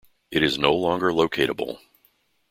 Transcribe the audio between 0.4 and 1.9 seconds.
is no longer locatable.